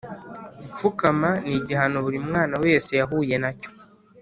gupfukama 0.69 1.29
ni 1.47 1.53
igihano 1.59 1.97
buri 2.05 2.19
mwana 2.27 2.55
wese 2.63 2.91
yahuye 2.99 3.35
na 3.43 3.51
cyo. 3.59 3.69